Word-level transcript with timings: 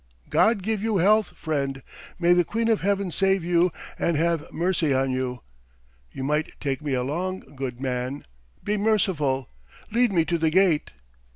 "God 0.31 0.63
give 0.63 0.81
you 0.81 0.97
health, 0.97 1.37
friend. 1.37 1.83
May 2.17 2.33
the 2.33 2.43
Queen 2.43 2.69
of 2.69 2.81
Heaven 2.81 3.11
save 3.11 3.43
you 3.43 3.71
and 3.99 4.17
have 4.17 4.51
mercy 4.51 4.95
on 4.95 5.11
you. 5.11 5.43
You 6.11 6.23
might 6.23 6.59
take 6.59 6.81
me 6.81 6.93
along, 6.95 7.41
good 7.55 7.79
man! 7.79 8.25
Be 8.63 8.77
merciful! 8.77 9.47
Lead 9.91 10.11
me 10.11 10.25
to 10.25 10.39
the 10.39 10.49
gate." 10.49 10.89